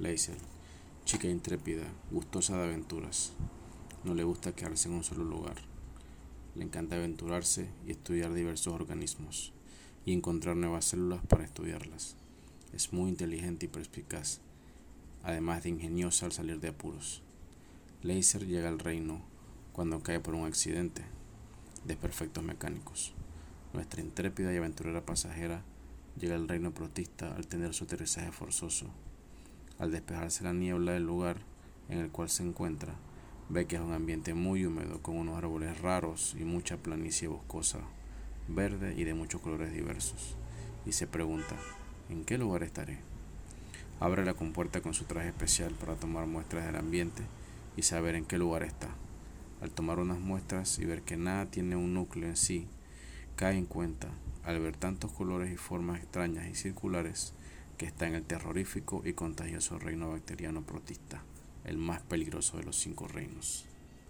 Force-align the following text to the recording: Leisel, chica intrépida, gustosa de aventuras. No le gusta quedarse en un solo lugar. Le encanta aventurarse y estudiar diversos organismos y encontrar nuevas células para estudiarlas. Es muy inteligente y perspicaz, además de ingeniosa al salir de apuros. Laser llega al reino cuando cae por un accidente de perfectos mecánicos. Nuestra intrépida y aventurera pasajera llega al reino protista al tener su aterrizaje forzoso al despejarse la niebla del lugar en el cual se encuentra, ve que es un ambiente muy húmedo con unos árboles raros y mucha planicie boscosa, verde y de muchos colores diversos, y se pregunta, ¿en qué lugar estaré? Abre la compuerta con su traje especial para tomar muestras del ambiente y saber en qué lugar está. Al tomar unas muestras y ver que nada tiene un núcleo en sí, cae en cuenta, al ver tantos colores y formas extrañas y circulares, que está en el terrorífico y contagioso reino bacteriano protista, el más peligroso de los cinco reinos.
Leisel, 0.00 0.34
chica 1.04 1.28
intrépida, 1.28 1.84
gustosa 2.10 2.56
de 2.56 2.64
aventuras. 2.64 3.32
No 4.02 4.12
le 4.14 4.24
gusta 4.24 4.52
quedarse 4.52 4.88
en 4.88 4.94
un 4.94 5.04
solo 5.04 5.24
lugar. 5.24 5.54
Le 6.56 6.64
encanta 6.64 6.96
aventurarse 6.96 7.70
y 7.86 7.92
estudiar 7.92 8.34
diversos 8.34 8.74
organismos 8.74 9.52
y 10.04 10.12
encontrar 10.12 10.56
nuevas 10.56 10.86
células 10.86 11.24
para 11.24 11.44
estudiarlas. 11.44 12.16
Es 12.72 12.92
muy 12.92 13.08
inteligente 13.08 13.66
y 13.66 13.68
perspicaz, 13.68 14.40
además 15.22 15.62
de 15.62 15.68
ingeniosa 15.68 16.26
al 16.26 16.32
salir 16.32 16.58
de 16.58 16.70
apuros. 16.70 17.22
Laser 18.02 18.48
llega 18.48 18.68
al 18.68 18.80
reino 18.80 19.22
cuando 19.72 20.02
cae 20.02 20.18
por 20.18 20.34
un 20.34 20.44
accidente 20.44 21.04
de 21.84 21.96
perfectos 21.96 22.42
mecánicos. 22.42 23.14
Nuestra 23.72 24.00
intrépida 24.00 24.52
y 24.52 24.56
aventurera 24.56 25.06
pasajera 25.06 25.62
llega 26.18 26.34
al 26.34 26.48
reino 26.48 26.74
protista 26.74 27.36
al 27.36 27.46
tener 27.46 27.74
su 27.74 27.84
aterrizaje 27.84 28.32
forzoso 28.32 28.88
al 29.78 29.90
despejarse 29.90 30.44
la 30.44 30.52
niebla 30.52 30.92
del 30.92 31.04
lugar 31.04 31.38
en 31.88 31.98
el 31.98 32.10
cual 32.10 32.28
se 32.28 32.42
encuentra, 32.42 32.94
ve 33.48 33.66
que 33.66 33.76
es 33.76 33.82
un 33.82 33.92
ambiente 33.92 34.34
muy 34.34 34.64
húmedo 34.64 35.02
con 35.02 35.16
unos 35.16 35.36
árboles 35.36 35.80
raros 35.80 36.34
y 36.38 36.44
mucha 36.44 36.76
planicie 36.76 37.28
boscosa, 37.28 37.80
verde 38.48 38.94
y 38.96 39.04
de 39.04 39.14
muchos 39.14 39.40
colores 39.40 39.72
diversos, 39.72 40.36
y 40.86 40.92
se 40.92 41.06
pregunta, 41.06 41.56
¿en 42.08 42.24
qué 42.24 42.38
lugar 42.38 42.62
estaré? 42.62 42.98
Abre 44.00 44.24
la 44.24 44.34
compuerta 44.34 44.80
con 44.80 44.94
su 44.94 45.04
traje 45.04 45.28
especial 45.28 45.72
para 45.72 45.94
tomar 45.94 46.26
muestras 46.26 46.66
del 46.66 46.76
ambiente 46.76 47.22
y 47.76 47.82
saber 47.82 48.16
en 48.16 48.24
qué 48.24 48.38
lugar 48.38 48.62
está. 48.62 48.88
Al 49.60 49.70
tomar 49.70 49.98
unas 49.98 50.18
muestras 50.18 50.78
y 50.78 50.84
ver 50.84 51.02
que 51.02 51.16
nada 51.16 51.46
tiene 51.46 51.76
un 51.76 51.94
núcleo 51.94 52.28
en 52.28 52.36
sí, 52.36 52.66
cae 53.36 53.56
en 53.56 53.66
cuenta, 53.66 54.08
al 54.44 54.60
ver 54.60 54.76
tantos 54.76 55.12
colores 55.12 55.52
y 55.52 55.56
formas 55.56 56.00
extrañas 56.00 56.48
y 56.48 56.54
circulares, 56.54 57.34
que 57.76 57.86
está 57.86 58.06
en 58.06 58.14
el 58.14 58.24
terrorífico 58.24 59.02
y 59.04 59.12
contagioso 59.14 59.78
reino 59.78 60.10
bacteriano 60.10 60.62
protista, 60.62 61.22
el 61.64 61.78
más 61.78 62.02
peligroso 62.02 62.56
de 62.58 62.64
los 62.64 62.76
cinco 62.76 63.08
reinos. 63.08 63.66